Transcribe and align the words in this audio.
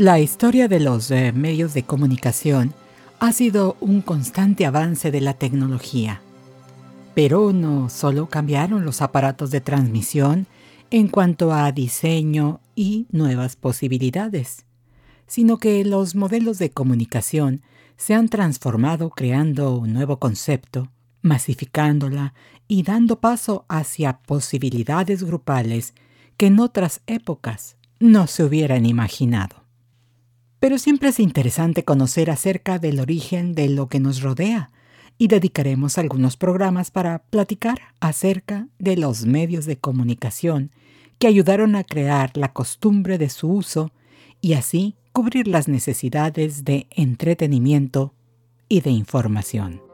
La 0.00 0.18
historia 0.18 0.66
de 0.66 0.80
los 0.80 1.10
eh, 1.10 1.30
medios 1.32 1.74
de 1.74 1.82
comunicación 1.82 2.72
ha 3.18 3.32
sido 3.32 3.76
un 3.80 4.00
constante 4.00 4.64
avance 4.64 5.10
de 5.10 5.20
la 5.20 5.34
tecnología. 5.34 6.22
Pero 7.14 7.52
no 7.52 7.90
solo 7.90 8.26
cambiaron 8.26 8.86
los 8.86 9.02
aparatos 9.02 9.50
de 9.50 9.60
transmisión 9.60 10.46
en 10.90 11.08
cuanto 11.08 11.52
a 11.52 11.70
diseño 11.72 12.60
y 12.74 13.08
nuevas 13.10 13.56
posibilidades, 13.56 14.64
sino 15.26 15.58
que 15.58 15.84
los 15.84 16.14
modelos 16.14 16.58
de 16.58 16.70
comunicación 16.70 17.60
se 17.98 18.14
han 18.14 18.30
transformado 18.30 19.10
creando 19.10 19.76
un 19.76 19.92
nuevo 19.92 20.18
concepto, 20.18 20.90
masificándola 21.20 22.32
y 22.66 22.84
dando 22.84 23.20
paso 23.20 23.66
hacia 23.68 24.16
posibilidades 24.20 25.24
grupales 25.24 25.92
que 26.38 26.46
en 26.46 26.58
otras 26.58 27.02
épocas 27.06 27.76
no 27.98 28.26
se 28.28 28.44
hubieran 28.44 28.86
imaginado. 28.86 29.59
Pero 30.60 30.78
siempre 30.78 31.08
es 31.08 31.18
interesante 31.18 31.84
conocer 31.84 32.30
acerca 32.30 32.78
del 32.78 33.00
origen 33.00 33.54
de 33.54 33.70
lo 33.70 33.88
que 33.88 33.98
nos 33.98 34.20
rodea 34.20 34.70
y 35.16 35.28
dedicaremos 35.28 35.98
algunos 35.98 36.36
programas 36.36 36.90
para 36.90 37.18
platicar 37.18 37.80
acerca 37.98 38.68
de 38.78 38.96
los 38.96 39.24
medios 39.24 39.64
de 39.64 39.76
comunicación 39.76 40.70
que 41.18 41.26
ayudaron 41.26 41.76
a 41.76 41.84
crear 41.84 42.36
la 42.36 42.52
costumbre 42.52 43.18
de 43.18 43.30
su 43.30 43.50
uso 43.50 43.90
y 44.40 44.52
así 44.52 44.96
cubrir 45.12 45.48
las 45.48 45.66
necesidades 45.66 46.64
de 46.64 46.86
entretenimiento 46.90 48.14
y 48.68 48.80
de 48.82 48.90
información. 48.90 49.89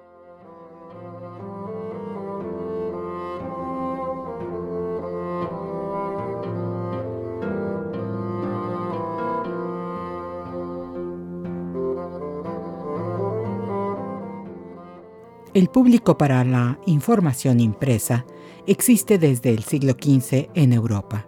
El 15.56 15.70
público 15.70 16.18
para 16.18 16.44
la 16.44 16.78
información 16.84 17.60
impresa 17.60 18.26
existe 18.66 19.16
desde 19.16 19.48
el 19.48 19.64
siglo 19.64 19.92
XV 19.92 20.50
en 20.52 20.74
Europa. 20.74 21.26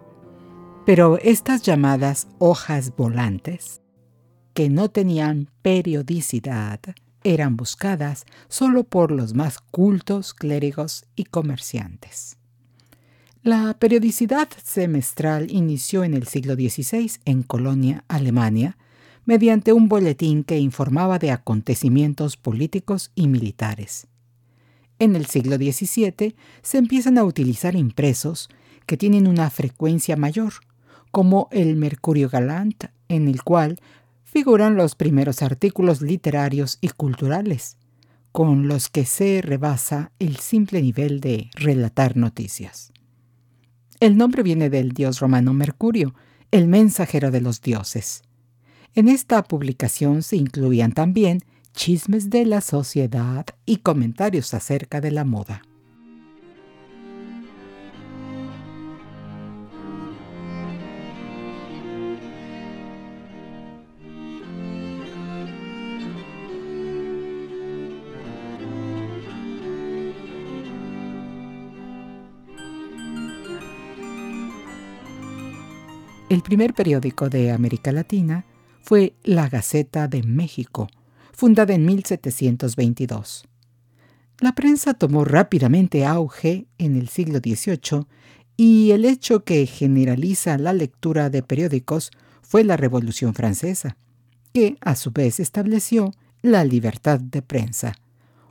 Pero 0.85 1.17
estas 1.17 1.63
llamadas 1.63 2.27
hojas 2.37 2.95
volantes, 2.95 3.81
que 4.53 4.69
no 4.69 4.89
tenían 4.89 5.49
periodicidad, 5.63 6.79
eran 7.23 7.57
buscadas 7.57 8.27
solo 8.49 8.83
por 8.83 9.09
los 9.09 9.33
más 9.33 9.57
cultos 9.57 10.35
clérigos 10.35 11.05
y 11.15 11.23
comerciantes. 11.23 12.37
La 13.41 13.79
periodicidad 13.79 14.49
semestral 14.63 15.49
inició 15.49 16.03
en 16.03 16.13
el 16.13 16.27
siglo 16.27 16.53
XVI 16.53 17.13
en 17.25 17.41
Colonia, 17.41 18.03
Alemania, 18.07 18.77
mediante 19.25 19.73
un 19.73 19.89
boletín 19.89 20.43
que 20.43 20.59
informaba 20.59 21.17
de 21.17 21.31
acontecimientos 21.31 22.37
políticos 22.37 23.09
y 23.15 23.27
militares. 23.27 24.07
En 24.99 25.15
el 25.15 25.25
siglo 25.25 25.55
XVII 25.55 26.35
se 26.61 26.77
empiezan 26.77 27.17
a 27.17 27.23
utilizar 27.23 27.75
impresos 27.75 28.49
que 28.85 28.97
tienen 28.97 29.27
una 29.27 29.49
frecuencia 29.49 30.17
mayor, 30.17 30.53
como 31.11 31.47
el 31.51 31.77
Mercurio 31.77 32.29
Galant, 32.29 32.85
en 33.07 33.27
el 33.27 33.43
cual 33.43 33.79
figuran 34.23 34.75
los 34.75 34.95
primeros 34.95 35.41
artículos 35.41 36.01
literarios 36.01 36.77
y 36.81 36.89
culturales, 36.89 37.77
con 38.31 38.67
los 38.67 38.89
que 38.89 39.05
se 39.05 39.41
rebasa 39.41 40.11
el 40.19 40.37
simple 40.37 40.81
nivel 40.81 41.19
de 41.19 41.49
relatar 41.55 42.15
noticias. 42.15 42.91
El 43.99 44.17
nombre 44.17 44.43
viene 44.43 44.69
del 44.69 44.91
dios 44.91 45.19
romano 45.19 45.53
Mercurio, 45.53 46.13
el 46.51 46.67
mensajero 46.67 47.31
de 47.31 47.41
los 47.41 47.61
dioses. 47.61 48.23
En 48.95 49.07
esta 49.07 49.43
publicación 49.43 50.23
se 50.23 50.35
incluían 50.35 50.91
también 50.91 51.39
chismes 51.73 52.29
de 52.29 52.45
la 52.45 52.61
sociedad 52.61 53.45
y 53.65 53.77
comentarios 53.77 54.53
acerca 54.53 55.01
de 55.01 55.11
la 55.11 55.23
moda. 55.23 55.61
El 76.29 76.43
primer 76.43 76.75
periódico 76.75 77.27
de 77.27 77.51
América 77.51 77.91
Latina 77.91 78.45
fue 78.83 79.13
La 79.23 79.49
Gaceta 79.49 80.07
de 80.07 80.21
México, 80.21 80.87
fundada 81.39 81.73
en 81.73 81.85
1722. 81.85 83.45
La 84.41 84.51
prensa 84.51 84.93
tomó 84.93 85.23
rápidamente 85.23 86.05
auge 86.05 86.67
en 86.77 86.97
el 86.97 87.07
siglo 87.07 87.39
XVIII 87.39 88.07
y 88.57 88.91
el 88.91 89.05
hecho 89.05 89.45
que 89.45 89.65
generaliza 89.65 90.57
la 90.57 90.73
lectura 90.73 91.29
de 91.29 91.41
periódicos 91.41 92.11
fue 92.41 92.65
la 92.65 92.75
Revolución 92.75 93.33
Francesa, 93.33 93.95
que 94.53 94.75
a 94.81 94.95
su 94.95 95.11
vez 95.11 95.39
estableció 95.39 96.13
la 96.41 96.65
libertad 96.65 97.21
de 97.21 97.41
prensa, 97.41 97.95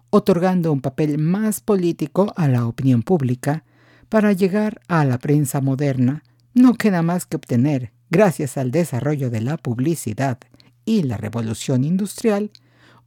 otorgando 0.08 0.72
un 0.72 0.80
papel 0.80 1.18
más 1.18 1.60
político 1.60 2.32
a 2.36 2.48
la 2.48 2.66
opinión 2.66 3.02
pública 3.02 3.64
para 4.08 4.32
llegar 4.32 4.80
a 4.88 5.04
la 5.04 5.18
prensa 5.18 5.60
moderna. 5.60 6.22
No 6.54 6.72
queda 6.72 7.02
más 7.02 7.26
que 7.26 7.36
obtener, 7.36 7.92
gracias 8.08 8.56
al 8.56 8.70
desarrollo 8.70 9.28
de 9.28 9.42
la 9.42 9.58
publicidad 9.58 10.38
y 10.86 11.02
la 11.02 11.18
revolución 11.18 11.84
industrial, 11.84 12.50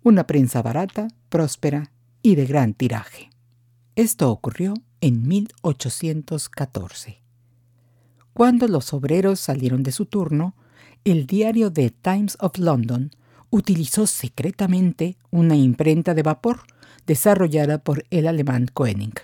una 0.04 0.26
prensa 0.26 0.62
barata, 0.62 1.08
próspera 1.30 1.92
y 2.22 2.36
de 2.36 2.46
gran 2.46 2.74
tiraje. 2.74 3.30
Esto 3.96 4.32
ocurrió 4.32 4.74
en 5.02 5.28
1814. 5.28 7.22
Cuando 8.34 8.68
los 8.68 8.94
obreros 8.94 9.40
salieron 9.40 9.84
de 9.84 9.92
su 9.92 10.06
turno, 10.06 10.56
el 11.04 11.26
diario 11.26 11.72
The 11.72 11.90
Times 11.90 12.38
of 12.40 12.58
London 12.58 13.12
utilizó 13.50 14.08
secretamente 14.08 15.18
una 15.30 15.56
imprenta 15.56 16.14
de 16.14 16.24
vapor 16.24 16.62
desarrollada 17.06 17.80
por 17.84 18.06
el 18.10 18.28
alemán 18.28 18.68
Koenig. 18.74 19.20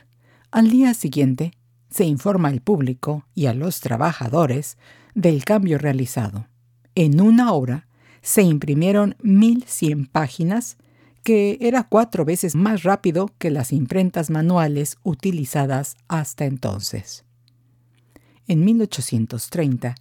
Al 0.51 0.69
día 0.69 0.93
siguiente, 0.93 1.53
se 1.89 2.05
informa 2.05 2.49
al 2.49 2.61
público 2.61 3.25
y 3.33 3.45
a 3.45 3.53
los 3.53 3.79
trabajadores 3.79 4.77
del 5.15 5.45
cambio 5.45 5.77
realizado. 5.77 6.47
En 6.95 7.21
una 7.21 7.53
hora, 7.53 7.86
se 8.27 8.41
imprimieron 8.41 9.15
1.100 9.23 10.09
páginas, 10.09 10.75
que 11.23 11.57
era 11.61 11.83
cuatro 11.83 12.25
veces 12.25 12.55
más 12.55 12.83
rápido 12.83 13.31
que 13.37 13.49
las 13.49 13.71
imprentas 13.71 14.29
manuales 14.29 14.97
utilizadas 15.03 15.95
hasta 16.09 16.43
entonces. 16.43 17.23
En 18.45 18.65
1830, 18.65 19.95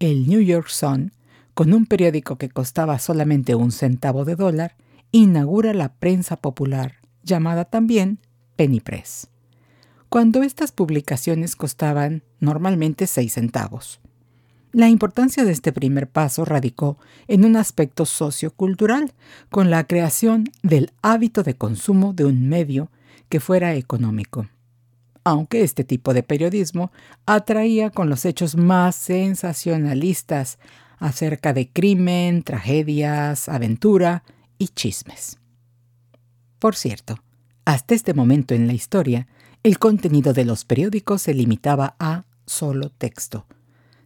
el 0.00 0.26
New 0.28 0.40
York 0.40 0.66
Sun, 0.66 1.12
con 1.54 1.72
un 1.72 1.86
periódico 1.86 2.36
que 2.36 2.48
costaba 2.48 2.98
solamente 2.98 3.54
un 3.54 3.70
centavo 3.70 4.24
de 4.24 4.34
dólar, 4.34 4.74
inaugura 5.12 5.72
la 5.72 5.94
prensa 5.94 6.34
popular, 6.34 6.96
llamada 7.22 7.64
también 7.64 8.18
Penny 8.56 8.80
Press, 8.80 9.28
cuando 10.08 10.42
estas 10.42 10.72
publicaciones 10.72 11.54
costaban 11.54 12.24
normalmente 12.40 13.06
seis 13.06 13.34
centavos. 13.34 14.00
La 14.72 14.88
importancia 14.88 15.44
de 15.44 15.52
este 15.52 15.72
primer 15.72 16.08
paso 16.08 16.44
radicó 16.44 16.98
en 17.26 17.44
un 17.44 17.56
aspecto 17.56 18.04
sociocultural, 18.04 19.12
con 19.50 19.70
la 19.70 19.84
creación 19.84 20.44
del 20.62 20.92
hábito 21.00 21.42
de 21.42 21.54
consumo 21.54 22.12
de 22.12 22.26
un 22.26 22.48
medio 22.48 22.90
que 23.28 23.40
fuera 23.40 23.74
económico. 23.74 24.46
aunque 25.24 25.62
este 25.62 25.84
tipo 25.84 26.14
de 26.14 26.22
periodismo 26.22 26.90
atraía 27.26 27.90
con 27.90 28.08
los 28.08 28.24
hechos 28.24 28.56
más 28.56 28.96
sensacionalistas 28.96 30.58
acerca 30.98 31.52
de 31.52 31.68
crimen, 31.68 32.42
tragedias, 32.42 33.48
aventura 33.50 34.24
y 34.56 34.68
chismes. 34.68 35.38
Por 36.58 36.74
cierto, 36.74 37.16
hasta 37.66 37.94
este 37.94 38.14
momento 38.14 38.54
en 38.54 38.66
la 38.66 38.72
historia, 38.72 39.28
el 39.62 39.78
contenido 39.78 40.32
de 40.32 40.46
los 40.46 40.64
periódicos 40.64 41.20
se 41.22 41.34
limitaba 41.34 41.94
a 41.98 42.24
solo 42.46 42.88
texto, 42.88 43.46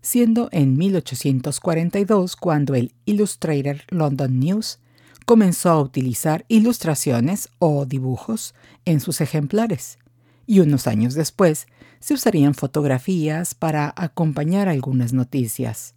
siendo 0.03 0.49
en 0.53 0.77
1842 0.77 2.37
cuando 2.37 2.75
el 2.75 2.93
Illustrated 3.07 3.81
London 3.89 4.41
News 4.41 4.81
comenzó 5.25 5.71
a 5.71 5.81
utilizar 5.81 6.45
ilustraciones 6.49 7.49
o 7.61 7.87
dibujos 7.87 8.55
en 8.85 9.01
sus 9.01 9.21
ejemplares, 9.21 9.99
y 10.47 10.61
unos 10.61 10.89
años 10.89 11.15
después 11.15 11.67
se 12.01 12.15
usarían 12.15 12.55
fotografías 12.55 13.55
para 13.55 13.95
acompañar 13.97 14.69
algunas 14.69 15.13
noticias, 15.13 15.95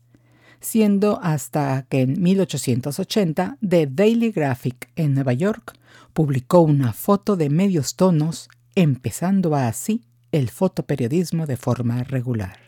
siendo 0.60 1.20
hasta 1.24 1.88
que 1.90 2.02
en 2.02 2.22
1880 2.22 3.58
The 3.68 3.88
Daily 3.88 4.32
Graphic 4.32 4.92
en 4.96 5.16
Nueva 5.16 5.34
York 5.34 5.74
publicó 6.14 6.62
una 6.62 6.94
foto 6.94 7.36
de 7.36 7.50
medios 7.50 7.96
tonos, 7.96 8.50
empezando 8.76 9.56
así 9.56 10.04
el 10.32 10.50
fotoperiodismo 10.50 11.48
de 11.48 11.58
forma 11.58 12.04
regular. 12.04 12.65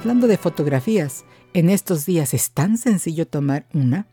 Hablando 0.00 0.28
de 0.28 0.38
fotografías, 0.38 1.26
en 1.52 1.68
estos 1.68 2.06
días 2.06 2.32
es 2.32 2.52
tan 2.52 2.78
sencillo 2.78 3.28
tomar 3.28 3.66
una 3.74 4.06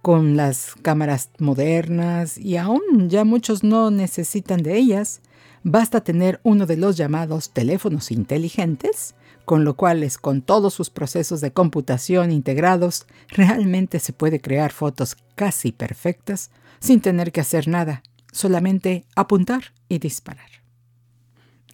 con 0.00 0.36
las 0.36 0.76
cámaras 0.80 1.30
modernas 1.40 2.38
y 2.38 2.56
aún 2.56 3.10
ya 3.10 3.24
muchos 3.24 3.64
no 3.64 3.90
necesitan 3.90 4.62
de 4.62 4.76
ellas. 4.76 5.22
Basta 5.64 6.02
tener 6.04 6.38
uno 6.44 6.66
de 6.66 6.76
los 6.76 6.96
llamados 6.96 7.50
teléfonos 7.50 8.12
inteligentes, 8.12 9.16
con 9.44 9.64
lo 9.64 9.74
cual 9.74 10.08
con 10.20 10.40
todos 10.40 10.72
sus 10.72 10.88
procesos 10.88 11.40
de 11.40 11.52
computación 11.52 12.30
integrados, 12.30 13.06
realmente 13.26 13.98
se 13.98 14.12
puede 14.12 14.40
crear 14.40 14.70
fotos 14.70 15.16
casi 15.34 15.72
perfectas 15.72 16.52
sin 16.78 17.00
tener 17.00 17.32
que 17.32 17.40
hacer 17.40 17.66
nada, 17.66 18.04
solamente 18.30 19.04
apuntar 19.16 19.72
y 19.88 19.98
disparar. 19.98 20.63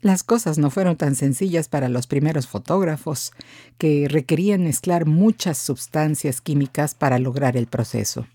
Las 0.03 0.23
cosas 0.23 0.57
no 0.57 0.71
fueron 0.71 0.97
tan 0.97 1.15
sencillas 1.15 1.69
para 1.69 1.91
los 1.91 2.07
primeros 2.07 2.47
fotógrafos, 2.47 3.33
que 3.77 4.09
requerían 4.09 4.65
mezclar 4.65 5.05
muchas 5.05 5.59
sustancias 5.59 6.41
químicas 6.41 6.95
para 6.95 7.19
lograr 7.19 7.57
el 7.57 7.67
proceso. 7.67 8.27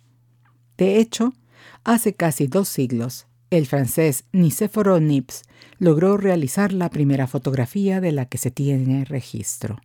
De 0.77 0.99
hecho, 0.99 1.33
hace 1.83 2.13
casi 2.13 2.45
dos 2.45 2.67
siglos, 2.67 3.25
el 3.49 3.65
francés 3.65 4.25
Nicéforo 4.31 4.99
Nips 4.99 5.43
logró 5.79 6.17
realizar 6.17 6.71
la 6.71 6.89
primera 6.89 7.25
fotografía 7.25 7.99
de 7.99 8.11
la 8.11 8.25
que 8.25 8.37
se 8.37 8.51
tiene 8.51 9.05
registro. 9.05 9.79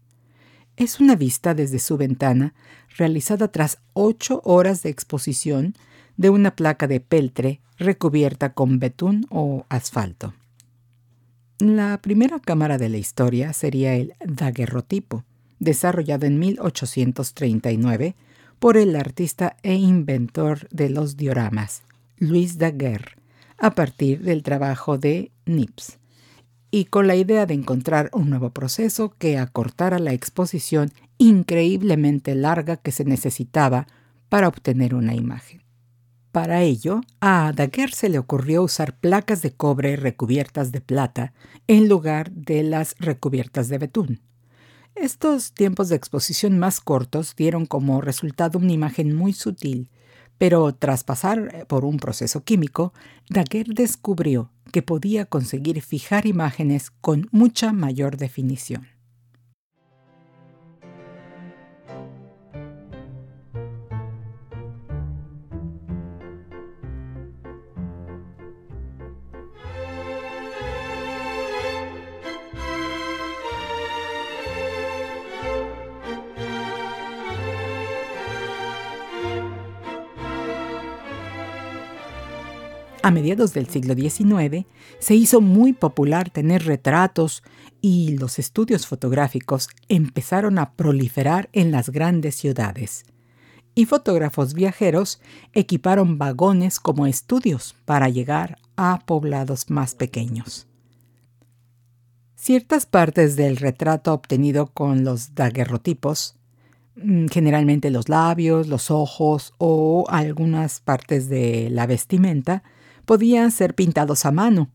Es 0.76 1.00
una 1.00 1.14
vista 1.14 1.54
desde 1.54 1.78
su 1.78 1.96
ventana 1.96 2.54
realizada 2.96 3.48
tras 3.48 3.78
ocho 3.92 4.42
horas 4.44 4.82
de 4.82 4.90
exposición 4.90 5.74
de 6.16 6.30
una 6.30 6.56
placa 6.56 6.86
de 6.86 7.00
peltre 7.00 7.60
recubierta 7.78 8.52
con 8.52 8.78
betún 8.78 9.26
o 9.30 9.64
asfalto. 9.68 10.34
La 11.60 11.98
primera 12.00 12.40
cámara 12.40 12.78
de 12.78 12.88
la 12.88 12.96
historia 12.96 13.52
sería 13.52 13.94
el 13.94 14.14
daguerrotipo, 14.24 15.24
desarrollado 15.58 16.24
en 16.24 16.38
1839 16.38 18.14
por 18.58 18.78
el 18.78 18.96
artista 18.96 19.58
e 19.62 19.74
inventor 19.74 20.68
de 20.70 20.88
los 20.88 21.18
dioramas, 21.18 21.82
Louis 22.16 22.56
Daguerre, 22.56 23.12
a 23.58 23.74
partir 23.74 24.22
del 24.22 24.42
trabajo 24.42 24.96
de 24.96 25.32
Nips, 25.44 25.98
y 26.70 26.86
con 26.86 27.06
la 27.06 27.16
idea 27.16 27.44
de 27.44 27.52
encontrar 27.52 28.08
un 28.14 28.30
nuevo 28.30 28.48
proceso 28.48 29.14
que 29.18 29.36
acortara 29.36 29.98
la 29.98 30.14
exposición 30.14 30.92
increíblemente 31.18 32.34
larga 32.34 32.78
que 32.78 32.90
se 32.90 33.04
necesitaba 33.04 33.86
para 34.30 34.48
obtener 34.48 34.94
una 34.94 35.14
imagen. 35.14 35.60
Para 36.32 36.62
ello, 36.62 37.00
a 37.20 37.52
Daguerre 37.52 37.92
se 37.92 38.08
le 38.08 38.18
ocurrió 38.18 38.62
usar 38.62 38.96
placas 38.96 39.42
de 39.42 39.52
cobre 39.52 39.96
recubiertas 39.96 40.70
de 40.70 40.80
plata 40.80 41.32
en 41.66 41.88
lugar 41.88 42.30
de 42.30 42.62
las 42.62 42.94
recubiertas 43.00 43.68
de 43.68 43.78
betún. 43.78 44.20
Estos 44.94 45.52
tiempos 45.54 45.88
de 45.88 45.96
exposición 45.96 46.58
más 46.58 46.80
cortos 46.80 47.34
dieron 47.34 47.66
como 47.66 48.00
resultado 48.00 48.60
una 48.60 48.72
imagen 48.72 49.14
muy 49.14 49.32
sutil, 49.32 49.90
pero 50.38 50.72
tras 50.72 51.02
pasar 51.02 51.66
por 51.66 51.84
un 51.84 51.96
proceso 51.96 52.44
químico, 52.44 52.92
Daguerre 53.28 53.74
descubrió 53.74 54.52
que 54.72 54.82
podía 54.82 55.24
conseguir 55.24 55.82
fijar 55.82 56.26
imágenes 56.26 56.92
con 57.00 57.28
mucha 57.32 57.72
mayor 57.72 58.16
definición. 58.16 58.86
A 83.02 83.10
mediados 83.10 83.54
del 83.54 83.66
siglo 83.66 83.94
XIX 83.94 84.66
se 84.98 85.14
hizo 85.14 85.40
muy 85.40 85.72
popular 85.72 86.28
tener 86.28 86.66
retratos 86.66 87.42
y 87.80 88.18
los 88.18 88.38
estudios 88.38 88.86
fotográficos 88.86 89.70
empezaron 89.88 90.58
a 90.58 90.72
proliferar 90.74 91.48
en 91.52 91.72
las 91.72 91.88
grandes 91.88 92.34
ciudades. 92.34 93.04
Y 93.74 93.86
fotógrafos 93.86 94.52
viajeros 94.52 95.20
equiparon 95.54 96.18
vagones 96.18 96.78
como 96.78 97.06
estudios 97.06 97.74
para 97.86 98.10
llegar 98.10 98.58
a 98.76 98.98
poblados 99.06 99.70
más 99.70 99.94
pequeños. 99.94 100.66
Ciertas 102.34 102.84
partes 102.84 103.34
del 103.36 103.56
retrato 103.56 104.12
obtenido 104.12 104.66
con 104.66 105.04
los 105.04 105.34
daguerrotipos, 105.34 106.36
mm, 106.96 107.28
generalmente 107.28 107.90
los 107.90 108.10
labios, 108.10 108.66
los 108.66 108.90
ojos 108.90 109.54
o 109.56 110.04
algunas 110.08 110.80
partes 110.80 111.30
de 111.30 111.70
la 111.70 111.86
vestimenta, 111.86 112.62
podían 113.10 113.50
ser 113.50 113.74
pintados 113.74 114.24
a 114.24 114.30
mano, 114.30 114.70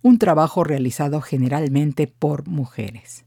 un 0.00 0.18
trabajo 0.18 0.64
realizado 0.64 1.20
generalmente 1.20 2.06
por 2.06 2.48
mujeres. 2.48 3.26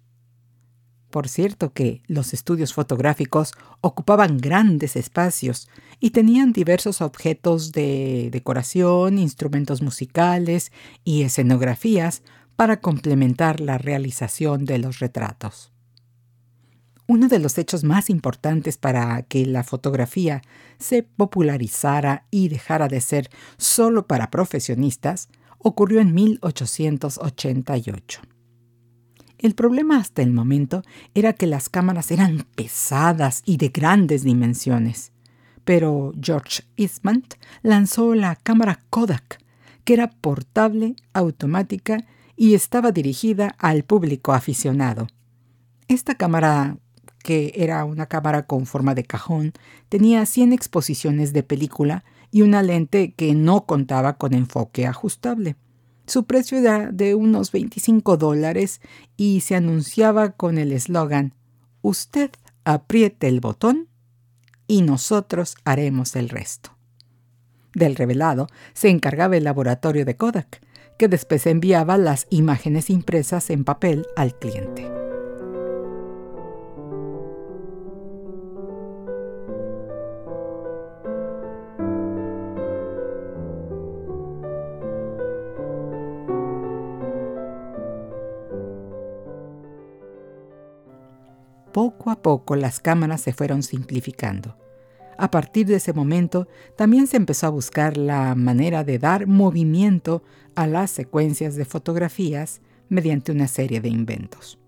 Por 1.12 1.28
cierto 1.28 1.74
que 1.74 2.02
los 2.08 2.34
estudios 2.34 2.74
fotográficos 2.74 3.54
ocupaban 3.82 4.40
grandes 4.40 4.96
espacios 4.96 5.70
y 6.00 6.10
tenían 6.10 6.54
diversos 6.54 7.02
objetos 7.02 7.72
de 7.72 8.30
decoración, 8.32 9.20
instrumentos 9.20 9.84
musicales 9.84 10.72
y 11.04 11.22
escenografías 11.22 12.24
para 12.56 12.82
complementar 12.82 13.60
la 13.60 13.78
realización 13.78 14.66
de 14.66 14.80
los 14.80 14.98
retratos. 14.98 15.72
Uno 17.08 17.30
de 17.30 17.40
los 17.40 17.58
hechos 17.58 17.86
más 17.86 18.10
importantes 18.10 18.78
para 18.78 19.22
que 19.24 19.46
la 19.46 19.64
fotografía 19.64 20.42
se 20.78 21.04
popularizara 21.04 22.26
y 22.32 22.50
dejara 22.50 22.90
de 22.90 23.00
ser 23.00 23.30
solo 23.58 24.08
para 24.08 24.30
profesionistas 24.30 25.30
ocurrió 25.58 26.02
en 26.02 26.14
1888. 26.14 28.22
El 29.38 29.56
problema 29.56 29.98
hasta 29.98 30.22
el 30.22 30.34
momento 30.34 30.84
era 31.14 31.34
que 31.34 31.48
las 31.48 31.70
cámaras 31.70 32.12
eran 32.12 32.46
pesadas 32.56 33.44
y 33.46 33.58
de 33.58 33.70
grandes 33.70 34.24
dimensiones. 34.24 35.12
Pero 35.64 36.14
George 36.22 36.64
Eastman 36.76 37.24
lanzó 37.62 38.16
la 38.16 38.36
cámara 38.36 38.80
Kodak, 38.90 39.40
que 39.84 39.94
era 39.94 40.10
portable, 40.10 40.96
automática 41.14 42.06
y 42.36 42.54
estaba 42.54 42.92
dirigida 42.92 43.56
al 43.60 43.84
público 43.84 44.34
aficionado. 44.34 45.08
Esta 45.88 46.16
cámara 46.16 46.78
que 47.28 47.52
era 47.58 47.84
una 47.84 48.06
cámara 48.06 48.48
con 48.48 48.66
forma 48.66 48.96
de 48.96 49.04
cajón, 49.04 49.52
tenía 49.90 50.26
100 50.26 50.54
exposiciones 50.54 51.34
de 51.34 51.44
película 51.44 52.06
y 52.32 52.42
una 52.42 52.64
lente 52.64 53.12
que 53.12 53.36
no 53.36 53.66
contaba 53.66 54.14
con 54.14 54.34
enfoque 54.34 54.88
ajustable. 54.88 55.58
Su 56.06 56.24
precio 56.24 56.58
era 56.58 56.90
de 56.90 57.16
unos 57.16 57.52
25 57.52 58.16
dólares 58.16 58.80
y 59.18 59.42
se 59.42 59.56
anunciaba 59.56 60.32
con 60.32 60.58
el 60.58 60.72
eslogan 60.72 61.34
Usted 61.82 62.32
apriete 62.64 63.28
el 63.28 63.42
botón 63.42 63.90
y 64.66 64.82
nosotros 64.84 65.58
haremos 65.66 66.16
el 66.16 66.30
resto. 66.30 66.78
Del 67.74 67.98
revelado 67.98 68.48
se 68.74 68.88
encargaba 68.88 69.36
el 69.36 69.44
laboratorio 69.44 70.06
de 70.06 70.16
Kodak, 70.16 70.62
que 70.98 71.10
después 71.10 71.46
enviaba 71.46 71.98
las 71.98 72.26
imágenes 72.30 72.90
impresas 72.90 73.50
en 73.50 73.66
papel 73.66 74.08
al 74.16 74.34
cliente. 74.34 74.97
Las 92.50 92.80
cámaras 92.80 93.22
se 93.22 93.34
fueron 93.34 93.64
simplificando. 93.64 94.58
A 95.18 95.32
partir 95.32 95.66
de 95.66 95.76
ese 95.76 95.94
momento 95.94 96.48
también 96.76 97.08
se 97.08 97.18
empezó 97.18 97.48
a 97.48 97.52
buscar 97.52 97.98
la 97.98 98.36
manera 98.36 98.84
de 98.84 99.00
dar 99.00 99.26
movimiento 99.28 100.24
a 100.56 100.68
las 100.68 100.92
secuencias 100.92 101.56
de 101.56 101.66
fotografías 101.66 102.62
mediante 102.90 103.32
una 103.32 103.48
serie 103.48 103.82
de 103.82 103.90
inventos. 103.90 104.60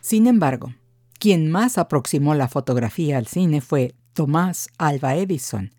Sin 0.00 0.26
embargo, 0.26 0.74
quien 1.18 1.50
más 1.50 1.78
aproximó 1.78 2.34
la 2.34 2.48
fotografía 2.48 3.18
al 3.18 3.26
cine 3.26 3.60
fue 3.60 3.94
Tomás 4.12 4.68
Alva 4.78 5.16
Edison, 5.16 5.72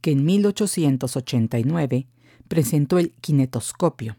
que 0.00 0.12
en 0.12 0.24
1889 0.24 2.06
presentó 2.48 2.98
el 2.98 3.12
kinetoscopio. 3.20 4.16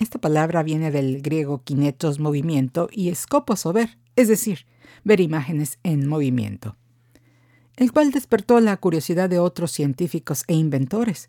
Esta 0.00 0.20
palabra 0.20 0.62
viene 0.62 0.90
del 0.90 1.22
griego 1.22 1.62
kinetos 1.62 2.18
movimiento 2.18 2.88
y 2.90 3.10
escopos 3.10 3.64
o 3.66 3.72
ver, 3.72 3.98
es 4.16 4.28
decir, 4.28 4.66
ver 5.04 5.20
imágenes 5.20 5.78
en 5.82 6.08
movimiento, 6.08 6.76
el 7.76 7.92
cual 7.92 8.10
despertó 8.10 8.60
la 8.60 8.76
curiosidad 8.76 9.28
de 9.28 9.38
otros 9.38 9.70
científicos 9.72 10.44
e 10.46 10.54
inventores. 10.54 11.28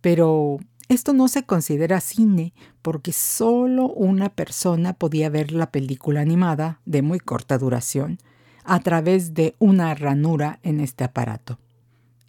Pero 0.00 0.58
esto 0.88 1.12
no 1.12 1.28
se 1.28 1.44
considera 1.44 2.00
cine 2.00 2.52
porque 2.82 3.12
solo 3.12 3.88
una 3.88 4.30
persona 4.30 4.92
podía 4.92 5.28
ver 5.28 5.52
la 5.52 5.70
película 5.70 6.20
animada 6.20 6.80
de 6.84 7.02
muy 7.02 7.20
corta 7.20 7.58
duración 7.58 8.18
a 8.64 8.80
través 8.80 9.34
de 9.34 9.54
una 9.58 9.94
ranura 9.94 10.58
en 10.62 10.80
este 10.80 11.04
aparato. 11.04 11.58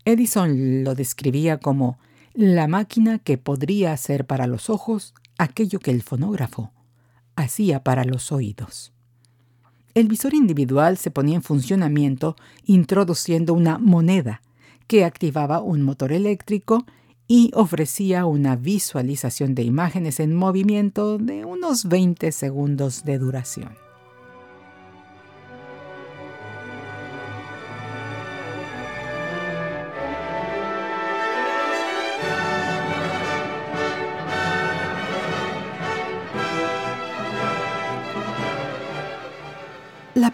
Edison 0.05 0.83
lo 0.83 0.95
describía 0.95 1.59
como 1.59 1.99
la 2.33 2.67
máquina 2.67 3.19
que 3.19 3.37
podría 3.37 3.93
hacer 3.93 4.25
para 4.25 4.47
los 4.47 4.69
ojos 4.69 5.13
aquello 5.37 5.79
que 5.79 5.91
el 5.91 6.01
fonógrafo 6.01 6.71
hacía 7.35 7.83
para 7.83 8.03
los 8.03 8.31
oídos. 8.31 8.93
El 9.93 10.07
visor 10.07 10.33
individual 10.33 10.97
se 10.97 11.11
ponía 11.11 11.35
en 11.35 11.43
funcionamiento 11.43 12.35
introduciendo 12.65 13.53
una 13.53 13.77
moneda 13.77 14.41
que 14.87 15.03
activaba 15.03 15.61
un 15.61 15.81
motor 15.81 16.11
eléctrico 16.11 16.85
y 17.27 17.51
ofrecía 17.53 18.25
una 18.25 18.55
visualización 18.55 19.55
de 19.55 19.63
imágenes 19.63 20.19
en 20.19 20.35
movimiento 20.35 21.17
de 21.17 21.45
unos 21.45 21.85
20 21.85 22.31
segundos 22.31 23.03
de 23.05 23.17
duración. 23.17 23.80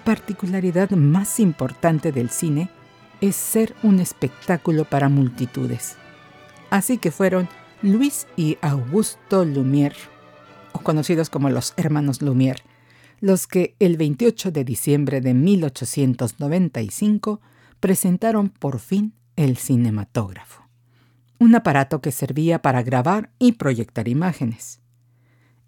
Particularidad 0.08 0.90
más 0.92 1.38
importante 1.38 2.14
del 2.14 2.30
cine 2.30 2.70
es 3.20 3.36
ser 3.36 3.76
un 3.84 4.00
espectáculo 4.00 4.86
para 4.86 5.10
multitudes. 5.10 5.98
Así 6.70 6.98
que 6.98 7.12
fueron 7.12 7.50
Luis 7.82 8.26
y 8.38 8.58
Augusto 8.62 9.44
Lumière, 9.44 9.98
o 10.72 10.80
conocidos 10.80 11.30
como 11.30 11.50
los 11.50 11.74
hermanos 11.76 12.22
Lumière, 12.22 12.62
los 13.20 13.48
que 13.48 13.76
el 13.80 13.98
28 13.98 14.52
de 14.52 14.64
diciembre 14.64 15.20
de 15.20 15.34
1895 15.34 17.42
presentaron 17.82 18.48
por 18.48 18.80
fin 18.80 19.14
el 19.36 19.58
cinematógrafo, 19.58 20.70
un 21.38 21.54
aparato 21.54 22.00
que 22.00 22.14
servía 22.14 22.62
para 22.62 22.82
grabar 22.82 23.32
y 23.40 23.52
proyectar 23.52 24.08
imágenes. 24.08 24.80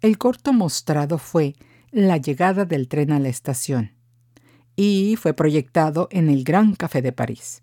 El 0.00 0.16
corto 0.16 0.54
mostrado 0.54 1.18
fue 1.18 1.56
La 1.90 2.16
llegada 2.16 2.64
del 2.64 2.88
tren 2.88 3.12
a 3.12 3.18
la 3.18 3.28
estación, 3.28 3.99
y 4.82 5.16
fue 5.16 5.34
proyectado 5.34 6.08
en 6.10 6.30
el 6.30 6.42
Gran 6.42 6.74
Café 6.74 7.02
de 7.02 7.12
París. 7.12 7.60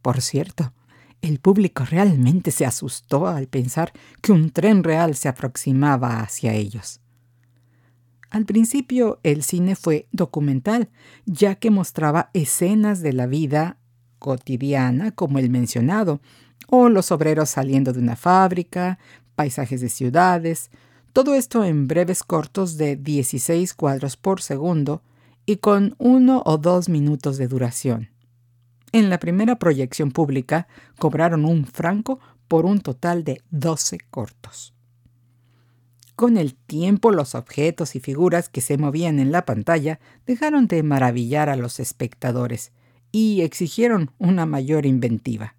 Por 0.00 0.22
cierto, 0.22 0.72
el 1.20 1.38
público 1.38 1.84
realmente 1.84 2.50
se 2.52 2.64
asustó 2.64 3.26
al 3.26 3.48
pensar 3.48 3.92
que 4.22 4.32
un 4.32 4.48
tren 4.48 4.82
real 4.82 5.14
se 5.14 5.28
aproximaba 5.28 6.20
hacia 6.20 6.54
ellos. 6.54 7.02
Al 8.30 8.46
principio 8.46 9.20
el 9.24 9.42
cine 9.42 9.76
fue 9.76 10.08
documental, 10.10 10.88
ya 11.26 11.56
que 11.56 11.70
mostraba 11.70 12.30
escenas 12.32 13.02
de 13.02 13.12
la 13.12 13.26
vida 13.26 13.76
cotidiana 14.18 15.10
como 15.10 15.40
el 15.40 15.50
mencionado, 15.50 16.22
o 16.68 16.88
los 16.88 17.12
obreros 17.12 17.50
saliendo 17.50 17.92
de 17.92 17.98
una 17.98 18.16
fábrica, 18.16 18.98
paisajes 19.34 19.82
de 19.82 19.90
ciudades, 19.90 20.70
todo 21.12 21.34
esto 21.34 21.62
en 21.62 21.88
breves 21.88 22.22
cortos 22.22 22.78
de 22.78 22.96
16 22.96 23.74
cuadros 23.74 24.16
por 24.16 24.40
segundo, 24.40 25.02
y 25.46 25.56
con 25.56 25.94
uno 25.98 26.42
o 26.44 26.58
dos 26.58 26.88
minutos 26.88 27.36
de 27.38 27.48
duración. 27.48 28.10
En 28.92 29.10
la 29.10 29.18
primera 29.18 29.58
proyección 29.58 30.12
pública 30.12 30.68
cobraron 30.98 31.44
un 31.44 31.66
franco 31.66 32.20
por 32.48 32.64
un 32.66 32.80
total 32.80 33.24
de 33.24 33.42
12 33.50 33.98
cortos. 34.10 34.74
Con 36.14 36.36
el 36.36 36.54
tiempo 36.54 37.10
los 37.10 37.34
objetos 37.34 37.96
y 37.96 38.00
figuras 38.00 38.48
que 38.48 38.60
se 38.60 38.78
movían 38.78 39.18
en 39.18 39.32
la 39.32 39.44
pantalla 39.44 39.98
dejaron 40.26 40.68
de 40.68 40.82
maravillar 40.84 41.48
a 41.48 41.56
los 41.56 41.80
espectadores 41.80 42.72
y 43.10 43.40
exigieron 43.40 44.12
una 44.18 44.46
mayor 44.46 44.86
inventiva. 44.86 45.56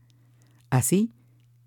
Así 0.70 1.12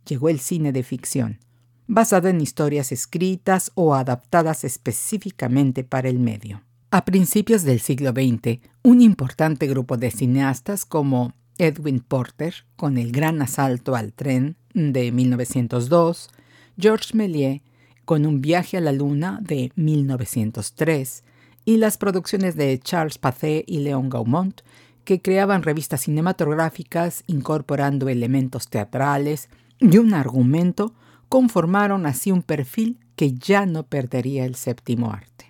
llegó 0.07 0.31
el 0.31 0.41
cine 0.41 0.73
de 0.73 0.83
ficción, 0.83 1.39
basado 1.87 2.29
en 2.29 2.41
historias 2.41 2.93
escritas 2.93 3.73
o 3.75 3.95
adaptadas 3.95 4.65
específicamente 4.65 5.85
para 5.85 6.09
el 6.09 6.19
medio. 6.19 6.63
A 6.91 7.05
principios 7.05 7.65
del 7.65 7.81
siglo 7.81 8.13
XX, 8.13 8.61
un 8.83 9.03
importante 9.03 9.67
grupo 9.67 9.99
de 9.99 10.11
cineastas 10.11 10.87
como 10.87 11.35
Edwin 11.59 12.01
Porter, 12.01 12.65
con 12.77 12.97
El 12.97 13.13
Gran 13.13 13.43
Asalto 13.43 13.95
al 13.95 14.15
Tren 14.15 14.57
de 14.73 15.13
1902, 15.13 16.31
Georges 16.79 17.15
Méliès, 17.15 17.61
con 18.07 18.25
Un 18.25 18.41
viaje 18.41 18.79
a 18.79 18.81
la 18.81 18.93
Luna 18.93 19.39
de 19.43 19.71
1903, 19.77 21.25
y 21.67 21.77
las 21.77 21.99
producciones 21.99 22.57
de 22.57 22.79
Charles 22.79 23.19
Pathé 23.19 23.65
y 23.67 23.81
Léon 23.81 24.09
Gaumont, 24.09 24.63
que 25.05 25.21
creaban 25.21 25.65
revistas 25.65 26.01
cinematográficas 26.01 27.23
incorporando 27.27 28.09
elementos 28.09 28.71
teatrales 28.71 29.51
y 29.79 29.99
un 29.99 30.15
argumento, 30.15 30.95
conformaron 31.29 32.07
así 32.07 32.33
un 32.33 32.41
perfil 32.41 32.99
que 33.15 33.35
ya 33.35 33.67
no 33.67 33.83
perdería 33.83 34.47
el 34.47 34.55
séptimo 34.55 35.13
arte. 35.13 35.48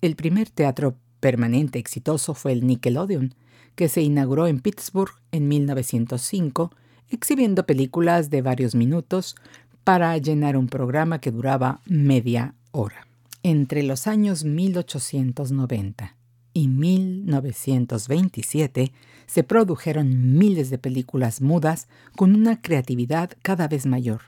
El 0.00 0.16
primer 0.16 0.48
teatro 0.48 0.96
permanente 1.20 1.78
exitoso 1.78 2.34
fue 2.34 2.52
el 2.52 2.66
Nickelodeon, 2.66 3.34
que 3.74 3.88
se 3.88 4.02
inauguró 4.02 4.46
en 4.46 4.60
Pittsburgh 4.60 5.12
en 5.30 5.48
1905, 5.48 6.70
exhibiendo 7.10 7.66
películas 7.66 8.30
de 8.30 8.42
varios 8.42 8.74
minutos 8.74 9.36
para 9.84 10.16
llenar 10.18 10.56
un 10.56 10.68
programa 10.68 11.20
que 11.20 11.30
duraba 11.30 11.80
media 11.84 12.54
hora. 12.70 13.06
Entre 13.42 13.82
los 13.82 14.06
años 14.06 14.44
1890 14.44 16.16
y 16.52 16.68
1927 16.68 18.92
se 19.26 19.44
produjeron 19.44 20.38
miles 20.38 20.68
de 20.70 20.78
películas 20.78 21.40
mudas 21.40 21.88
con 22.16 22.34
una 22.34 22.60
creatividad 22.60 23.30
cada 23.42 23.68
vez 23.68 23.86
mayor. 23.86 24.22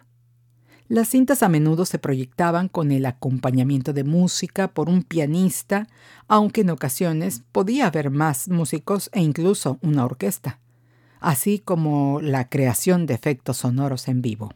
Las 0.92 1.08
cintas 1.08 1.42
a 1.42 1.48
menudo 1.48 1.86
se 1.86 1.98
proyectaban 1.98 2.68
con 2.68 2.92
el 2.92 3.06
acompañamiento 3.06 3.94
de 3.94 4.04
música 4.04 4.68
por 4.68 4.90
un 4.90 5.02
pianista, 5.02 5.88
aunque 6.28 6.60
en 6.60 6.68
ocasiones 6.68 7.44
podía 7.50 7.86
haber 7.86 8.10
más 8.10 8.50
músicos 8.50 9.08
e 9.14 9.22
incluso 9.22 9.78
una 9.80 10.04
orquesta, 10.04 10.58
así 11.18 11.60
como 11.60 12.20
la 12.20 12.50
creación 12.50 13.06
de 13.06 13.14
efectos 13.14 13.56
sonoros 13.56 14.06
en 14.06 14.20
vivo. 14.20 14.52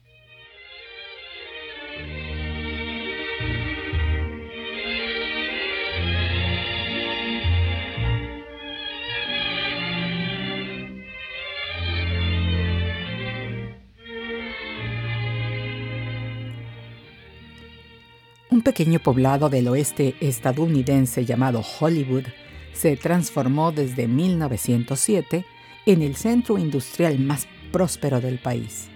Un 18.49 18.63
pequeño 18.63 19.01
poblado 19.01 19.49
del 19.49 19.67
oeste 19.67 20.15
estadounidense 20.21 21.25
llamado 21.25 21.63
Hollywood 21.81 22.25
se 22.73 22.97
transformó 22.97 23.73
desde 23.73 24.07
1907 24.07 25.45
en 25.87 26.03
el 26.03 26.15
centro 26.15 26.57
industrial 26.57 27.19
más 27.19 27.49
próspero 27.73 28.21
del 28.21 28.39
país. 28.39 28.89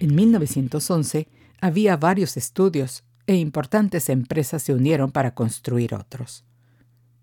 En 0.00 0.14
1911 0.16 1.28
había 1.60 1.96
varios 1.96 2.36
estudios, 2.36 3.04
e 3.28 3.36
importantes 3.36 4.08
empresas 4.08 4.64
se 4.64 4.74
unieron 4.74 5.12
para 5.12 5.32
construir 5.32 5.94
otros. 5.94 6.44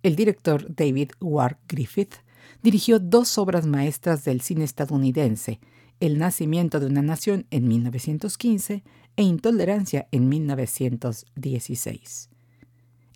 El 0.02 0.16
director 0.16 0.74
David 0.74 1.12
Ward 1.20 1.58
Griffith 1.68 2.16
dirigió 2.64 3.00
dos 3.00 3.38
obras 3.38 3.66
maestras 3.66 4.24
del 4.24 4.40
cine 4.40 4.64
estadounidense, 4.64 5.60
El 6.00 6.18
nacimiento 6.18 6.80
de 6.80 6.86
una 6.86 7.02
nación 7.02 7.46
en 7.52 7.68
1915 7.68 8.84
e 9.20 9.24
Intolerancia 9.24 10.08
en 10.14 10.30
1916. 10.30 12.30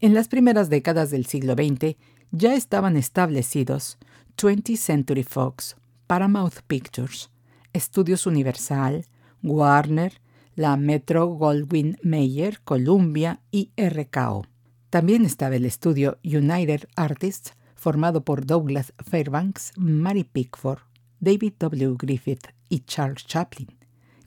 En 0.01 0.13
las 0.13 0.27
primeras 0.27 0.69
décadas 0.69 1.11
del 1.11 1.25
siglo 1.25 1.53
XX 1.53 1.95
ya 2.31 2.55
estaban 2.55 2.97
establecidos 2.97 3.97
20th 4.35 4.75
Century 4.75 5.23
Fox, 5.23 5.77
Paramount 6.05 6.55
Pictures, 6.67 7.31
Estudios 7.71 8.27
Universal, 8.27 9.05
Warner, 9.43 10.19
la 10.55 10.75
Metro 10.75 11.27
Goldwyn 11.27 11.97
Mayer, 12.03 12.59
Columbia 12.65 13.39
y 13.49 13.71
RKO. 13.77 14.45
También 14.89 15.23
estaba 15.23 15.55
el 15.55 15.63
estudio 15.63 16.17
United 16.25 16.89
Artists, 16.97 17.53
formado 17.75 18.25
por 18.25 18.45
Douglas 18.45 18.91
Fairbanks, 18.97 19.71
Mary 19.77 20.25
Pickford, 20.25 20.81
David 21.21 21.53
W. 21.59 21.95
Griffith 21.97 22.47
y 22.67 22.81
Charles 22.81 23.25
Chaplin, 23.25 23.69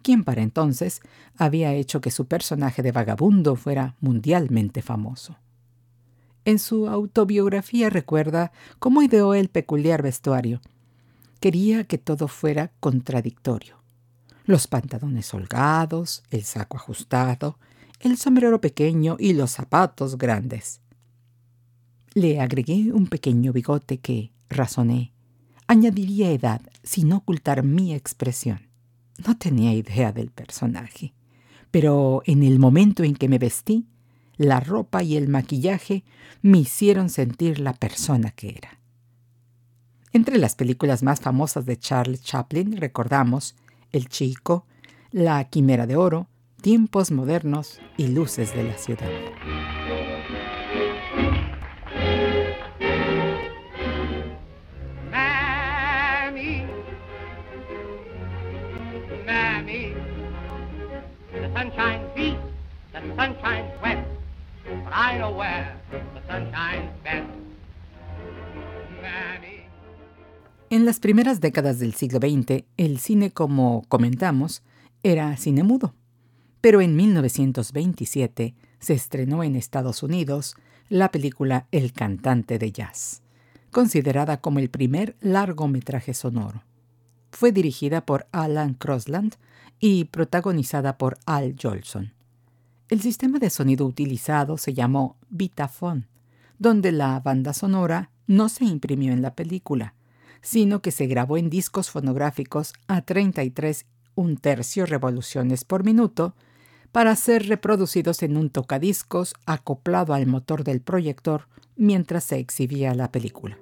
quien 0.07 0.23
para 0.23 0.41
entonces 0.41 1.01
había 1.37 1.75
hecho 1.75 2.01
que 2.01 2.13
su 2.13 2.27
personaje 2.27 2.81
de 2.81 2.93
vagabundo 2.93 3.57
fuera 3.57 3.97
mundialmente 4.01 4.81
famoso. 4.81 5.37
En 6.45 6.61
su 6.61 6.87
autobiografía 6.87 7.91
recuerda 7.91 8.53
cómo 8.79 9.03
ideó 9.03 9.35
el 9.35 9.49
peculiar 9.49 10.05
vestuario. 10.05 10.61
Quería 11.41 11.83
que 11.83 11.99
todo 11.99 12.29
fuera 12.29 12.71
contradictorio. 12.79 13.83
Los 14.45 14.69
pantalones 14.69 15.35
holgados, 15.35 16.23
el 16.31 16.45
saco 16.45 16.77
ajustado, 16.77 17.59
el 17.99 18.17
sombrero 18.17 18.61
pequeño 18.61 19.17
y 19.19 19.33
los 19.33 19.51
zapatos 19.51 20.19
grandes. 20.19 20.83
Le 22.15 22.41
agregué 22.41 22.93
un 22.93 23.09
pequeño 23.09 23.53
bigote 23.53 23.99
que, 23.99 24.31
razoné, 24.49 25.13
añadiría 25.67 26.31
edad 26.31 26.61
sin 26.85 27.13
ocultar 27.13 27.65
mi 27.65 27.93
expresión. 27.93 28.66
No 29.25 29.37
tenía 29.37 29.73
idea 29.73 30.13
del 30.13 30.31
personaje, 30.31 31.15
pero 31.71 32.23
en 32.27 32.43
el 32.43 32.59
momento 32.59 33.03
en 33.03 33.15
que 33.15 33.29
me 33.29 33.39
vestí, 33.39 33.87
la 34.37 34.61
ropa 34.61 35.03
y 35.03 35.17
el 35.17 35.29
maquillaje 35.29 36.05
me 36.43 36.59
hicieron 36.59 37.09
sentir 37.09 37.59
la 37.59 37.73
persona 37.73 38.31
que 38.31 38.51
era. 38.51 38.79
Entre 40.13 40.39
las 40.39 40.55
películas 40.55 41.03
más 41.03 41.21
famosas 41.21 41.67
de 41.67 41.79
Charles 41.79 42.23
Chaplin 42.23 42.77
recordamos 42.77 43.55
El 43.93 44.09
Chico, 44.09 44.67
La 45.11 45.45
Quimera 45.45 45.87
de 45.87 45.97
Oro, 45.97 46.29
Tiempos 46.61 47.11
Modernos 47.11 47.81
y 47.97 48.09
Luces 48.09 48.55
de 48.55 48.65
la 48.65 48.79
Ciudad. 48.79 49.11
En 70.69 70.85
las 70.85 71.01
primeras 71.01 71.41
décadas 71.41 71.79
del 71.79 71.95
siglo 71.95 72.19
XX, 72.19 72.65
el 72.77 72.99
cine, 72.99 73.31
como 73.31 73.85
comentamos, 73.89 74.63
era 75.03 75.37
cine 75.37 75.63
mudo. 75.63 75.95
Pero 76.61 76.81
en 76.81 76.97
1927 76.97 78.55
se 78.81 78.95
estrenó 78.95 79.45
en 79.45 79.55
Estados 79.55 80.03
Unidos 80.03 80.57
la 80.89 81.11
película 81.11 81.67
El 81.71 81.93
cantante 81.93 82.59
de 82.59 82.73
jazz, 82.73 83.23
considerada 83.71 84.41
como 84.41 84.59
el 84.59 84.69
primer 84.69 85.17
largometraje 85.21 86.15
sonoro. 86.15 86.65
Fue 87.31 87.53
dirigida 87.53 88.05
por 88.05 88.27
Alan 88.33 88.75
Crosland 88.75 89.37
y 89.79 90.07
protagonizada 90.07 90.99
por 90.99 91.19
Al 91.27 91.55
Jolson. 91.61 92.16
El 92.89 93.01
sistema 93.01 93.41
de 93.41 93.51
sonido 93.51 93.85
utilizado 93.85 94.59
se 94.59 94.73
llamó 94.73 95.17
Vitaphone, 95.29 96.07
donde 96.61 96.93
la 96.93 97.19
banda 97.19 97.53
sonora 97.53 98.11
no 98.29 98.49
se 98.49 98.65
imprimió 98.65 99.13
en 99.13 99.23
la 99.23 99.35
película, 99.35 99.95
sino 100.41 100.81
que 100.83 100.93
se 100.93 101.07
grabó 101.07 101.37
en 101.37 101.51
discos 101.51 101.91
fonográficos 101.91 102.75
a 102.87 103.03
33 103.03 103.87
un 104.15 104.37
tercio 104.37 104.87
revoluciones 104.87 105.65
por 105.65 105.83
minuto 105.83 106.37
para 106.93 107.17
ser 107.17 107.49
reproducidos 107.49 108.23
en 108.23 108.37
un 108.37 108.51
tocadiscos 108.51 109.35
acoplado 109.47 110.15
al 110.15 110.27
motor 110.27 110.63
del 110.63 110.81
proyector 110.81 111.49
mientras 111.75 112.23
se 112.23 112.39
exhibía 112.39 112.95
la 112.95 113.11
película. 113.11 113.59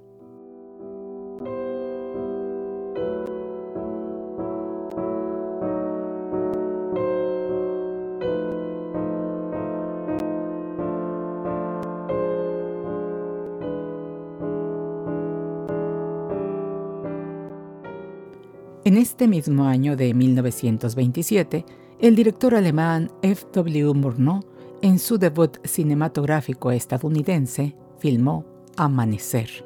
Este 19.14 19.28
mismo 19.28 19.68
año 19.68 19.94
de 19.94 20.12
1927, 20.12 21.64
el 22.00 22.16
director 22.16 22.52
alemán 22.56 23.12
F. 23.22 23.46
W. 23.52 23.94
Murnau, 23.94 24.40
en 24.82 24.98
su 24.98 25.18
debut 25.18 25.56
cinematográfico 25.64 26.72
estadounidense, 26.72 27.76
filmó 28.00 28.44
Amanecer, 28.76 29.64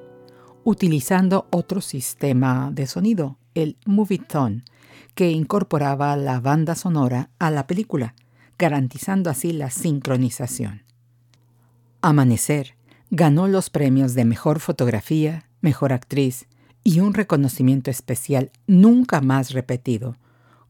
utilizando 0.65 1.47
otro 1.51 1.81
sistema 1.81 2.71
de 2.75 2.87
sonido, 2.87 3.39
el 3.55 3.79
Movietone, 3.87 4.65
que 5.15 5.31
incorporaba 5.31 6.15
la 6.19 6.41
banda 6.41 6.75
sonora 6.75 7.31
a 7.39 7.51
la 7.51 7.67
película, 7.67 8.15
garantizando 8.59 9.31
así 9.31 9.53
la 9.55 9.71
sincronización. 9.71 10.83
Amanecer 12.03 12.75
ganó 13.11 13.49
los 13.49 13.71
premios 13.71 14.13
de 14.13 14.27
Mejor 14.27 14.61
Fotografía, 14.61 15.49
Mejor 15.63 15.95
Actriz, 15.95 16.48
y 16.89 17.01
un 17.01 17.13
reconocimiento 17.13 17.91
especial 17.91 18.51
nunca 18.67 19.21
más 19.21 19.51
repetido, 19.51 20.17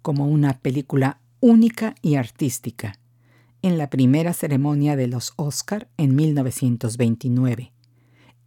como 0.03 0.27
una 0.27 0.59
película 0.59 1.21
única 1.39 1.95
y 2.03 2.17
artística, 2.17 2.99
en 3.63 3.79
la 3.79 3.89
primera 3.89 4.33
ceremonia 4.33 4.97
de 4.97 5.07
los 5.07 5.33
Oscar 5.37 5.87
en 5.97 6.17
1929, 6.17 7.71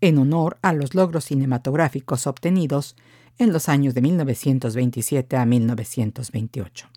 en 0.02 0.18
honor 0.18 0.58
a 0.62 0.74
los 0.74 0.96
logros 0.96 1.24
cinematográficos 1.24 2.28
obtenidos 2.28 2.98
en 3.38 3.54
los 3.54 3.70
años 3.70 3.94
de 3.94 4.02
1927 4.02 5.38
a 5.38 5.46
1928. 5.46 6.90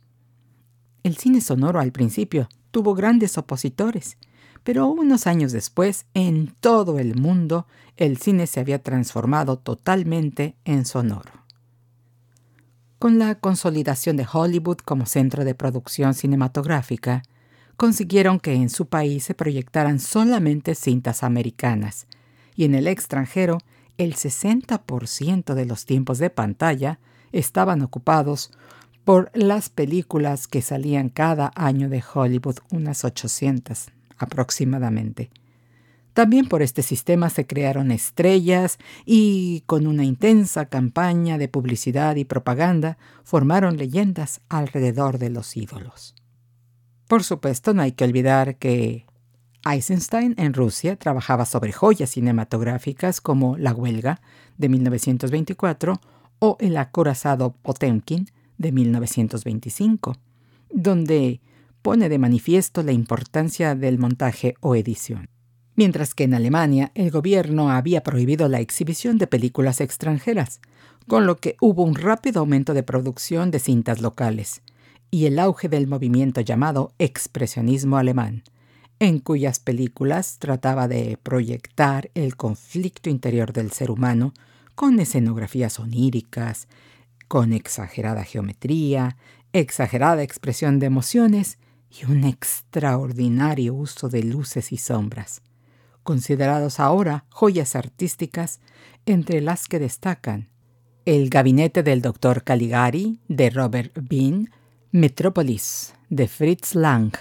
El 1.05 1.17
cine 1.17 1.41
sonoro 1.41 1.79
al 1.79 1.93
principio 1.93 2.49
tuvo 2.73 2.97
grandes 2.97 3.39
opositores, 3.39 4.17
pero 4.65 4.89
unos 4.89 5.27
años 5.27 5.53
después, 5.53 6.07
en 6.15 6.55
todo 6.59 6.99
el 6.99 7.15
mundo, 7.15 7.67
el 7.97 8.17
cine 8.17 8.47
se 8.47 8.61
había 8.61 8.83
transformado 8.83 9.59
totalmente 9.59 10.57
en 10.65 10.87
sonoro. 10.87 11.45
Con 12.99 13.19
la 13.19 13.35
consolidación 13.35 14.17
de 14.17 14.27
Hollywood 14.31 14.79
como 14.79 15.05
centro 15.05 15.45
de 15.45 15.55
producción 15.55 16.15
cinematográfica, 16.15 17.23
consiguieron 17.77 18.41
que 18.41 18.55
en 18.55 18.71
su 18.71 18.87
país 18.87 19.25
se 19.25 19.35
proyectaran 19.35 20.01
solamente 20.01 20.75
cintas 20.75 21.23
americanas, 21.23 22.07
y 22.57 22.65
en 22.65 22.75
el 22.75 22.87
extranjero 22.87 23.59
el 23.99 24.15
60% 24.15 25.55
de 25.55 25.67
los 25.67 25.85
tiempos 25.85 26.19
de 26.19 26.31
pantalla 26.31 26.99
estaban 27.33 27.83
ocupados 27.83 28.51
por 29.05 29.31
las 29.35 29.69
películas 29.69 30.49
que 30.49 30.63
salían 30.63 31.11
cada 31.11 31.53
año 31.55 31.91
de 31.91 32.03
Hollywood, 32.15 32.57
unas 32.71 33.05
800 33.05 33.94
aproximadamente. 34.19 35.31
También 36.15 36.47
por 36.47 36.63
este 36.63 36.83
sistema 36.83 37.29
se 37.29 37.45
crearon 37.45 37.91
estrellas 37.91 38.79
y 39.05 39.65
con 39.67 39.89
una 39.89 40.05
intensa 40.05 40.67
campaña 40.67 41.39
de 41.39 41.49
publicidad 41.49 42.15
y 42.15 42.25
propaganda 42.25 42.99
formaron 43.25 43.77
leyendas 43.77 44.41
alrededor 44.49 45.19
de 45.19 45.31
los 45.31 45.57
ídolos. 45.57 46.15
Por 47.09 47.25
supuesto, 47.25 47.75
no 47.75 47.83
hay 47.83 47.93
que 47.93 48.05
olvidar 48.05 48.57
que 48.57 49.07
Eisenstein 49.69 50.35
en 50.39 50.55
Rusia 50.55 50.97
trabajaba 50.97 51.47
sobre 51.47 51.73
joyas 51.73 52.11
cinematográficas 52.11 53.21
como 53.21 53.57
La 53.57 53.73
Huelga 53.73 54.21
de 54.57 54.69
1924 54.69 56.01
o 56.39 56.57
El 56.61 56.77
acorazado 56.77 57.55
Potemkin 57.63 58.29
de 58.57 58.71
1925, 58.71 60.17
donde 60.71 61.41
pone 61.85 62.09
de 62.09 62.19
manifiesto 62.19 62.83
la 62.83 62.93
importancia 62.93 63.75
del 63.75 63.99
montaje 63.99 64.55
o 64.61 64.75
edición. 64.75 65.29
Mientras 65.77 66.15
que 66.15 66.25
en 66.25 66.33
Alemania 66.33 66.91
el 66.95 67.11
gobierno 67.11 67.71
había 67.71 68.03
prohibido 68.03 68.49
la 68.49 68.61
exhibición 68.61 69.19
de 69.19 69.27
películas 69.27 69.83
extranjeras, 69.83 70.63
con 71.07 71.27
lo 71.27 71.37
que 71.37 71.59
hubo 71.61 71.83
un 71.83 71.95
rápido 71.95 72.41
aumento 72.41 72.73
de 72.73 72.85
producción 72.85 73.51
de 73.51 73.59
cintas 73.59 74.01
locales 74.01 74.63
y 75.11 75.27
el 75.27 75.39
auge 75.39 75.69
del 75.69 75.87
movimiento 75.87 76.41
llamado 76.41 76.95
expresionismo 76.99 77.99
alemán, 77.99 78.45
en 78.99 79.19
cuyas 79.19 79.61
películas 79.61 80.39
trataba 80.39 80.89
de 80.89 81.19
proyectar 81.23 82.11
el 82.15 82.35
conflicto 82.35 83.11
interior 83.11 83.53
del 83.53 83.73
ser 83.73 83.91
humano 83.91 84.33
con 84.75 84.99
escenografías 85.01 85.79
oníricas, 85.79 86.67
con 87.29 87.53
exagerada 87.53 88.25
geometría, 88.25 89.19
exagerada 89.53 90.23
expresión 90.23 90.79
de 90.79 90.87
emociones 90.87 91.59
y 92.01 92.11
un 92.11 92.25
extraordinario 92.25 93.75
uso 93.75 94.09
de 94.09 94.23
luces 94.23 94.73
y 94.73 94.79
sombras, 94.79 95.43
considerados 96.03 96.81
ahora 96.81 97.25
joyas 97.31 97.77
artísticas 97.77 98.61
entre 99.07 99.41
las 99.41 99.69
que 99.69 99.79
destacan 99.79 100.49
El 101.05 101.31
gabinete 101.31 101.83
del 101.83 102.03
Dr. 102.03 102.43
Caligari 102.43 103.21
de 103.29 103.51
Robert 103.51 103.93
Bean, 104.01 104.51
Metrópolis 104.91 105.95
de 106.09 106.29
Fritz 106.29 106.75
Lang 106.75 107.13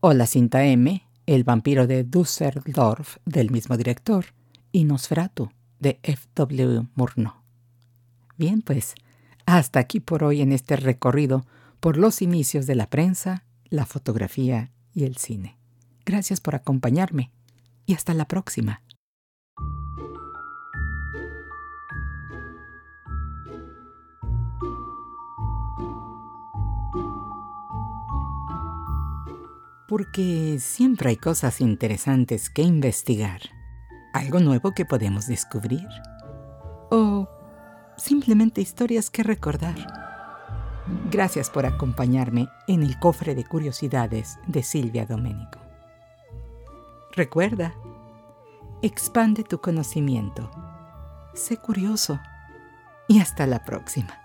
o 0.00 0.12
la 0.12 0.26
cinta 0.26 0.64
M, 0.64 1.06
El 1.26 1.44
vampiro 1.44 1.86
de 1.86 2.04
Düsseldorf 2.04 3.18
del 3.24 3.50
mismo 3.50 3.76
director 3.76 4.26
y 4.72 4.84
Nosferatu 4.84 5.50
de 5.78 6.00
F. 6.02 6.28
W. 6.34 6.88
Murnau. 6.94 7.34
Bien, 8.36 8.62
pues, 8.62 8.94
hasta 9.46 9.78
aquí 9.78 10.00
por 10.00 10.24
hoy 10.24 10.40
en 10.40 10.52
este 10.52 10.76
recorrido 10.76 11.44
por 11.80 11.96
los 11.96 12.22
inicios 12.22 12.66
de 12.66 12.74
la 12.74 12.88
prensa, 12.88 13.44
la 13.72 13.86
fotografía 13.86 14.70
y 14.92 15.04
el 15.04 15.16
cine. 15.16 15.56
Gracias 16.04 16.40
por 16.40 16.54
acompañarme 16.54 17.32
y 17.86 17.94
hasta 17.94 18.12
la 18.12 18.26
próxima. 18.26 18.82
Porque 29.88 30.58
siempre 30.60 31.10
hay 31.10 31.16
cosas 31.16 31.60
interesantes 31.60 32.50
que 32.50 32.62
investigar, 32.62 33.40
algo 34.12 34.40
nuevo 34.40 34.72
que 34.72 34.84
podemos 34.84 35.26
descubrir 35.26 35.88
o 36.90 37.26
simplemente 37.96 38.60
historias 38.60 39.08
que 39.08 39.22
recordar. 39.22 40.01
Gracias 41.10 41.50
por 41.50 41.66
acompañarme 41.66 42.48
en 42.66 42.82
el 42.82 42.98
cofre 42.98 43.34
de 43.34 43.44
curiosidades 43.44 44.38
de 44.46 44.62
Silvia 44.62 45.06
Domenico. 45.06 45.58
Recuerda, 47.12 47.74
expande 48.80 49.44
tu 49.44 49.60
conocimiento, 49.60 50.50
sé 51.34 51.56
curioso 51.56 52.18
y 53.06 53.20
hasta 53.20 53.46
la 53.46 53.62
próxima. 53.62 54.21